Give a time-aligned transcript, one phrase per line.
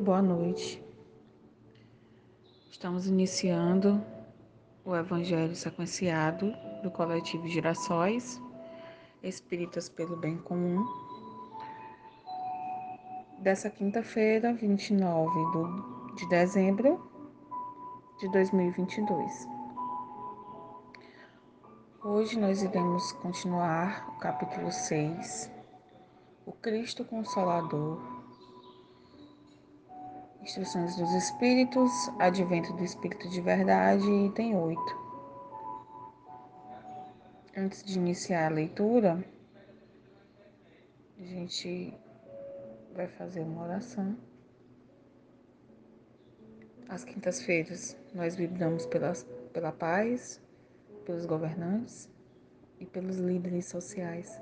[0.00, 0.80] boa noite.
[2.70, 4.00] Estamos iniciando
[4.84, 6.54] o Evangelho sequenciado
[6.84, 8.40] do coletivo Girassóis,
[9.24, 10.84] Espíritas pelo Bem Comum,
[13.40, 17.10] dessa quinta-feira, 29 do, de dezembro
[18.20, 19.48] de 2022.
[22.04, 25.50] Hoje nós iremos continuar o capítulo 6,
[26.46, 28.17] o Cristo Consolador
[30.48, 34.80] Instruções dos Espíritos, Advento do Espírito de Verdade, item 8.
[37.54, 39.22] Antes de iniciar a leitura,
[41.18, 41.92] a gente
[42.94, 44.16] vai fazer uma oração.
[46.88, 49.12] Às quintas-feiras, nós vibramos pela,
[49.52, 50.40] pela paz,
[51.04, 52.08] pelos governantes
[52.80, 54.40] e pelos líderes sociais.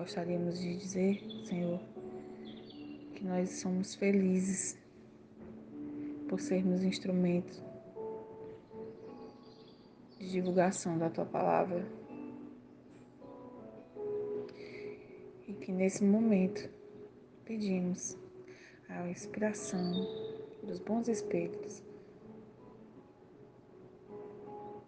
[0.00, 1.78] Gostaríamos de dizer, Senhor,
[3.14, 4.78] que nós somos felizes
[6.26, 7.62] por sermos instrumentos
[10.18, 11.86] de divulgação da tua palavra.
[15.46, 16.70] E que nesse momento
[17.44, 18.16] pedimos
[18.88, 19.92] a inspiração
[20.62, 21.82] dos bons espíritos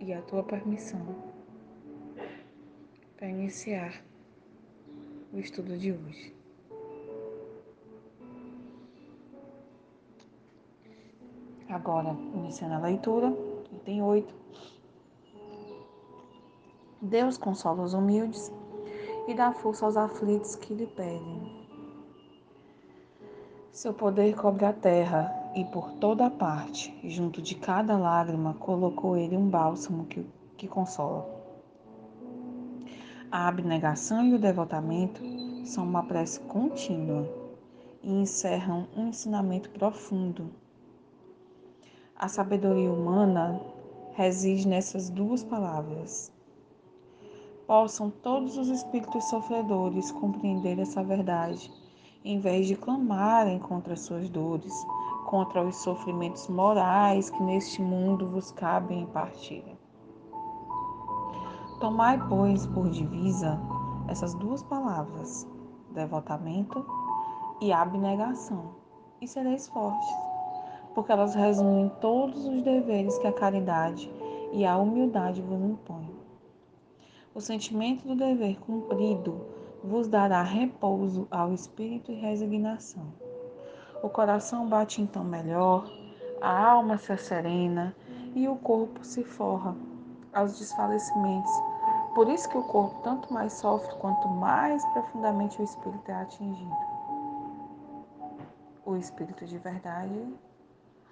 [0.00, 1.32] e a tua permissão
[3.18, 4.02] para iniciar
[5.32, 6.34] o estudo de hoje.
[11.68, 13.34] Agora, iniciando a leitura,
[13.72, 14.34] item 8.
[17.00, 18.52] Deus consola os humildes
[19.26, 21.66] e dá força aos aflitos que lhe pedem.
[23.70, 29.36] Seu poder cobre a terra e por toda parte, junto de cada lágrima, colocou ele
[29.36, 30.26] um bálsamo que,
[30.58, 31.41] que consola.
[33.34, 35.22] A abnegação e o devotamento
[35.64, 37.26] são uma prece contínua
[38.02, 40.50] e encerram um ensinamento profundo.
[42.14, 43.58] A sabedoria humana
[44.12, 46.30] reside nessas duas palavras.
[47.66, 51.72] Possam todos os espíritos sofredores compreender essa verdade,
[52.22, 54.74] em vez de clamarem contra suas dores,
[55.24, 59.71] contra os sofrimentos morais que neste mundo vos cabem em partilha.
[61.82, 63.58] Tomai, pois, por divisa
[64.06, 65.44] essas duas palavras,
[65.90, 66.86] devotamento
[67.60, 68.76] e abnegação,
[69.20, 70.08] e sereis fortes,
[70.94, 74.08] porque elas resumem todos os deveres que a caridade
[74.52, 76.08] e a humildade vos impõem.
[77.34, 79.44] O sentimento do dever cumprido
[79.82, 83.12] vos dará repouso ao espírito e resignação.
[84.04, 85.90] O coração bate então melhor,
[86.40, 87.92] a alma se serena
[88.36, 89.74] e o corpo se forra
[90.32, 91.71] aos desfalecimentos
[92.14, 96.76] por isso que o corpo tanto mais sofre quanto mais profundamente o espírito é atingido.
[98.84, 100.34] O Espírito de Verdade,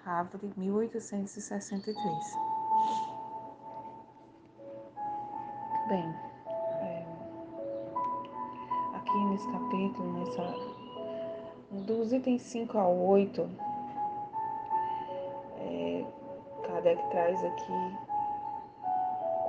[0.04, 2.38] Havre, 1863.
[5.88, 6.14] Bem,
[6.80, 7.06] é,
[8.94, 10.54] aqui nesse capítulo, nessa,
[11.86, 13.48] dos itens 5 ao 8,
[15.58, 16.04] é,
[16.66, 18.09] Kardec traz aqui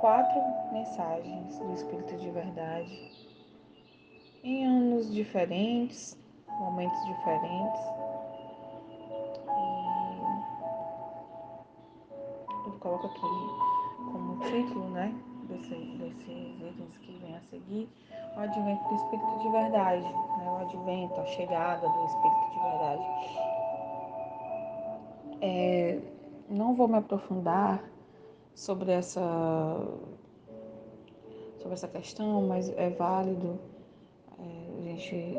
[0.02, 0.42] quatro
[0.72, 3.12] mensagens do Espírito de Verdade
[4.42, 6.18] em anos diferentes,
[6.58, 7.80] momentos diferentes.
[9.46, 9.62] E
[12.66, 13.20] ele coloca aqui
[14.10, 15.14] como título, né,
[15.44, 17.88] desse, desses itens que vem a seguir,
[18.36, 23.04] o advento do Espírito de Verdade, né, o advento, a chegada do Espírito de Verdade.
[25.42, 26.00] É,
[26.50, 27.91] não vou me aprofundar
[28.54, 29.20] sobre essa
[31.58, 33.58] sobre essa questão, mas é válido
[34.38, 35.38] é, a gente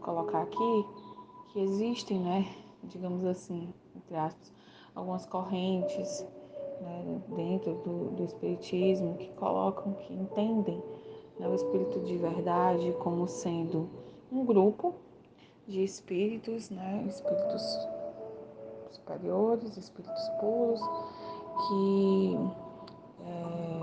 [0.00, 0.86] colocar aqui
[1.52, 2.48] que existem, né,
[2.84, 4.52] digamos assim, entre aspas,
[4.94, 6.26] algumas correntes
[6.80, 10.82] né, dentro do, do espiritismo que colocam, que entendem
[11.38, 13.88] né, o espírito de verdade como sendo
[14.30, 14.94] um grupo
[15.66, 17.62] de espíritos, né, espíritos
[18.90, 20.80] superiores, espíritos puros,
[21.66, 22.38] que
[23.20, 23.78] é,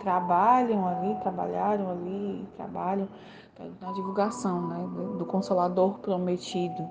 [0.00, 3.08] trabalham ali, trabalharam ali, trabalham
[3.80, 6.88] na divulgação né, do Consolador prometido,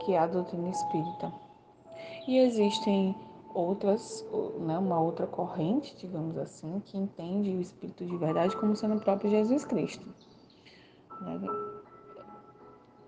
[0.00, 1.32] que é a doutrina espírita.
[2.26, 3.14] E existem
[3.54, 4.26] outras,
[4.58, 9.00] né, uma outra corrente, digamos assim, que entende o Espírito de verdade como sendo o
[9.00, 10.06] próprio Jesus Cristo.
[11.20, 11.40] Né?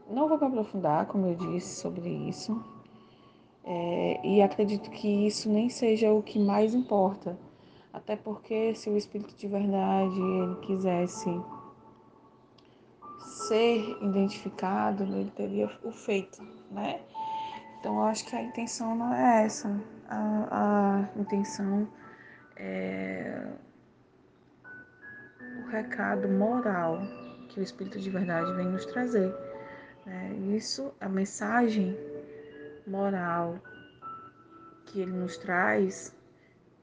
[0.08, 2.62] Não vou me aprofundar, como eu disse, sobre isso,
[3.66, 7.36] é, e acredito que isso nem seja o que mais importa.
[7.92, 11.28] Até porque se o Espírito de verdade ele quisesse
[13.18, 17.00] ser identificado, ele teria o feito, né?
[17.80, 19.80] Então eu acho que a intenção não é essa.
[20.08, 21.88] A, a intenção
[22.56, 23.46] é
[25.64, 27.00] o recado moral
[27.48, 29.34] que o Espírito de Verdade vem nos trazer.
[30.04, 30.32] Né?
[30.54, 31.96] Isso, a mensagem
[32.86, 33.58] moral
[34.86, 36.14] que ele nos traz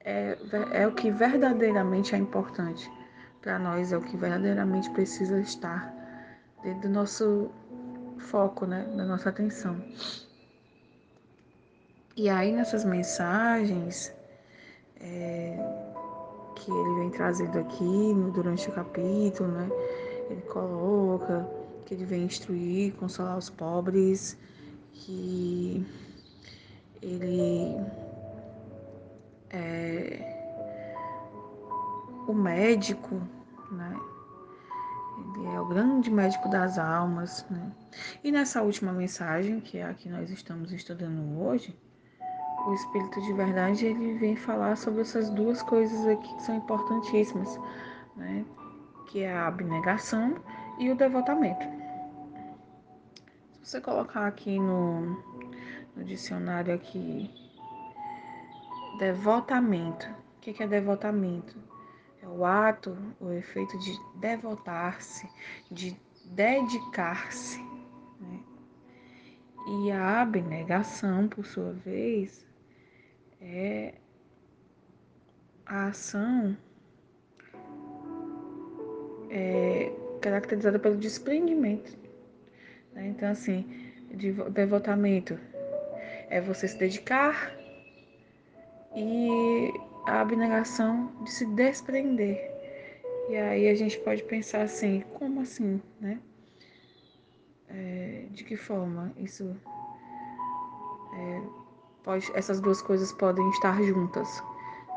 [0.00, 0.36] é,
[0.72, 2.90] é o que verdadeiramente é importante
[3.40, 5.92] para nós, é o que verdadeiramente precisa estar
[6.62, 7.50] dentro do nosso
[8.18, 8.84] foco, né?
[8.96, 9.82] da nossa atenção.
[12.16, 14.14] E aí nessas mensagens
[15.00, 15.58] é,
[16.54, 19.68] que ele vem trazendo aqui durante o capítulo, né?
[20.30, 21.46] Ele coloca
[21.84, 24.38] que ele vem instruir, consolar os pobres,
[24.94, 25.86] que
[27.02, 27.76] ele
[29.50, 30.34] é
[32.26, 33.20] o médico,
[33.70, 33.96] né?
[35.36, 37.72] Ele é o grande médico das almas, né?
[38.22, 41.76] E nessa última mensagem, que é a que nós estamos estudando hoje,
[42.66, 47.58] o Espírito de Verdade ele vem falar sobre essas duas coisas aqui que são importantíssimas,
[48.16, 48.44] né?
[49.08, 50.36] Que é a abnegação
[50.78, 51.83] e o devotamento.
[53.64, 55.16] Você colocar aqui no,
[55.96, 57.30] no dicionário aqui
[58.98, 60.06] devotamento,
[60.36, 61.56] o que é devotamento?
[62.22, 65.26] É o ato, o efeito de devotar-se,
[65.70, 65.96] de
[66.26, 67.58] dedicar-se.
[68.20, 68.40] Né?
[69.66, 72.46] E a abnegação, por sua vez,
[73.40, 73.94] é
[75.64, 76.54] a ação
[79.30, 79.90] é
[80.20, 82.04] caracterizada pelo desprendimento.
[82.94, 83.08] Né?
[83.08, 83.66] Então, assim,
[84.50, 85.38] devotamento
[86.30, 87.52] é você se dedicar
[88.94, 89.72] e
[90.06, 92.52] a abnegação de se desprender.
[93.28, 96.20] E aí a gente pode pensar assim, como assim, né?
[97.68, 99.56] É, de que forma isso
[101.16, 101.42] é,
[102.04, 104.42] pode, essas duas coisas podem estar juntas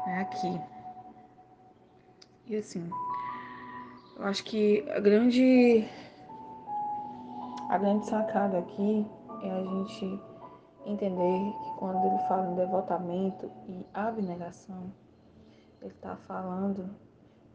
[0.06, 0.62] né, aqui.
[2.46, 2.90] E assim,
[4.18, 5.88] eu acho que a grande
[7.70, 9.06] a grande sacada aqui
[9.44, 10.20] é a gente
[10.86, 14.92] entender que quando ele fala em devotamento e abnegação,
[15.82, 16.90] ele está falando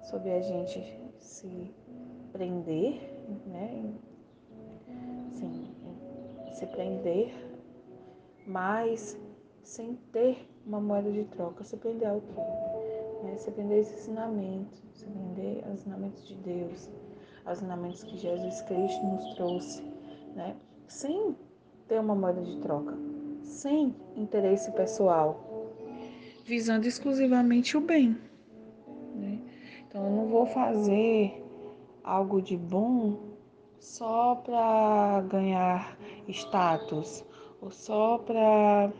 [0.02, 1.74] sobre a gente se
[2.30, 3.00] prender,
[3.46, 3.94] né?
[5.32, 5.74] Sim,
[6.52, 7.32] se prender,
[8.46, 9.18] mas
[9.62, 11.64] sem ter uma moeda de troca.
[11.64, 13.22] Se prender ao quê?
[13.22, 13.36] Né?
[13.38, 16.90] Se prender esse ensinamento, se prender aos ensinamentos de Deus,
[17.46, 19.91] aos ensinamentos que Jesus Cristo nos trouxe,
[20.34, 20.56] né?
[20.86, 21.36] Sem
[21.88, 22.96] ter uma moeda de troca,
[23.42, 25.52] sem interesse pessoal,
[26.44, 28.16] visando exclusivamente o bem.
[29.14, 29.40] Né?
[29.86, 31.42] Então, eu não vou fazer
[32.02, 33.18] algo de bom
[33.78, 35.96] só para ganhar
[36.28, 37.24] status
[37.60, 38.92] ou só para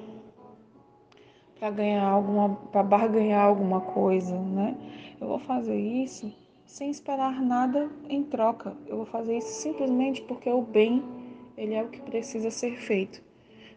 [1.59, 4.77] para ganhar alguma para barganhar alguma coisa, né?
[5.21, 6.33] Eu vou fazer isso
[6.67, 8.77] sem esperar nada em troca.
[8.87, 11.22] Eu vou fazer isso simplesmente porque o bem
[11.57, 13.23] ele é o que precisa ser feito.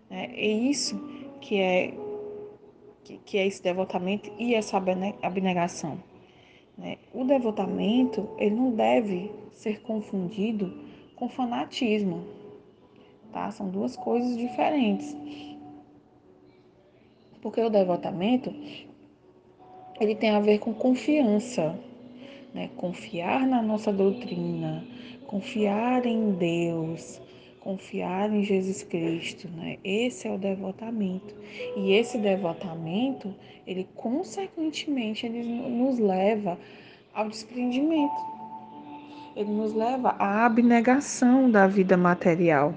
[0.09, 0.31] Né?
[0.33, 0.97] É isso
[1.41, 1.93] que é,
[3.03, 4.77] que, que é esse devotamento e essa
[5.21, 6.01] abnegação.
[6.77, 6.97] Né?
[7.13, 10.73] O devotamento ele não deve ser confundido
[11.15, 12.25] com fanatismo.
[13.31, 13.51] Tá?
[13.51, 15.15] São duas coisas diferentes.
[17.41, 18.53] Porque o devotamento
[19.99, 21.79] ele tem a ver com confiança,
[22.53, 22.69] né?
[22.75, 24.85] Confiar na nossa doutrina,
[25.27, 27.21] confiar em Deus,
[27.65, 29.79] confiar em Jesus Cristo, né?
[29.83, 31.33] Esse é o devotamento.
[31.75, 33.33] E esse devotamento,
[33.65, 36.59] ele consequentemente ele nos leva
[37.11, 38.13] ao desprendimento.
[39.35, 42.75] Ele nos leva à abnegação da vida material,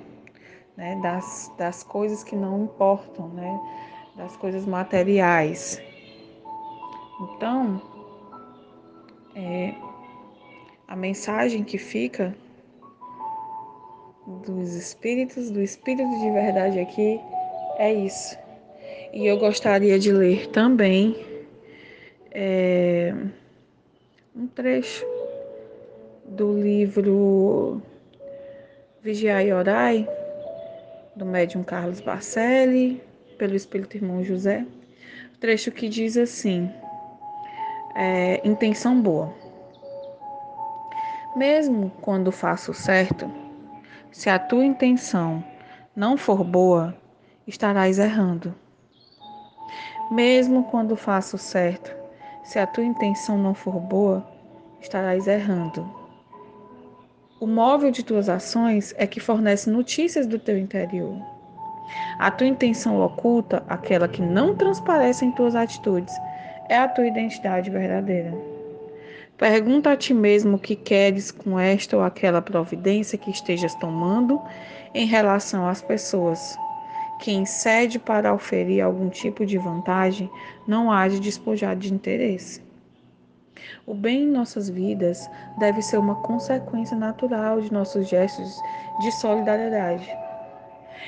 [0.75, 0.99] né?
[1.03, 3.61] Das, das coisas que não importam, né?
[4.17, 5.83] Das coisas materiais.
[7.21, 7.83] Então,
[9.35, 9.75] é,
[10.89, 12.35] a mensagem que fica
[14.45, 17.21] dos espíritos, do espírito de verdade aqui,
[17.79, 18.37] é isso.
[19.13, 21.17] E eu gostaria de ler também
[22.31, 23.15] é,
[24.37, 25.07] um trecho
[26.27, 27.81] do livro
[29.03, 30.09] Vigiai e Orai,
[31.17, 33.03] do médium Carlos Barcelli,
[33.39, 34.67] pelo Espírito Irmão José.
[35.41, 36.71] Trecho que diz assim:
[37.97, 39.33] é, Intenção boa.
[41.35, 43.31] Mesmo quando faço certo,
[44.11, 45.45] se a tua intenção
[45.95, 46.97] não for boa,
[47.47, 48.55] estarás errando.
[50.11, 51.95] Mesmo quando faço certo,
[52.43, 54.27] se a tua intenção não for boa,
[54.81, 55.87] estarás errando.
[57.41, 61.17] O móvel de tuas ações é que fornece notícias do teu interior.
[62.19, 66.15] A tua intenção oculta, aquela que não transparece em tuas atitudes,
[66.69, 68.58] é a tua identidade verdadeira.
[69.39, 74.43] Pergunta a ti mesmo o que queres com esta ou aquela providência que estejas tomando
[74.93, 76.59] em relação às pessoas.
[77.21, 80.29] Quem cede para oferir algum tipo de vantagem
[80.67, 82.61] não há de despojar de interesse.
[83.87, 88.61] O bem em nossas vidas deve ser uma consequência natural de nossos gestos
[88.99, 90.09] de solidariedade.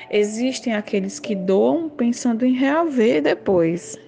[0.09, 3.99] Existem aqueles que doam pensando em reaver depois.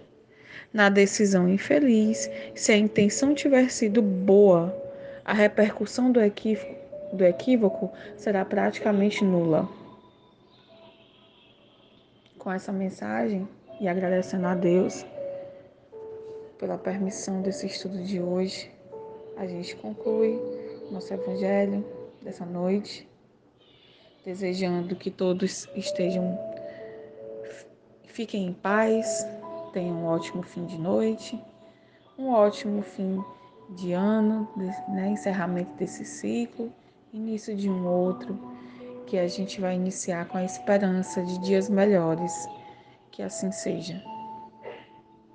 [0.73, 4.75] Na decisão infeliz, se a intenção tiver sido boa,
[5.23, 6.75] a repercussão do equívoco,
[7.13, 9.69] do equívoco será praticamente nula.
[12.39, 13.47] Com essa mensagem
[13.79, 15.05] e agradecendo a Deus
[16.57, 18.71] pela permissão desse estudo de hoje,
[19.37, 20.41] a gente conclui
[20.89, 21.85] nosso evangelho
[22.19, 23.07] dessa noite,
[24.25, 26.35] desejando que todos estejam
[28.05, 29.25] fiquem em paz,
[29.73, 31.43] tenham um ótimo fim de noite,
[32.17, 33.21] um ótimo fim
[33.71, 34.47] de ano,
[34.87, 36.71] né, encerramento desse ciclo,
[37.11, 38.39] início de um outro,
[39.07, 42.33] que a gente vai iniciar com a esperança de dias melhores.
[43.11, 44.12] Que assim seja.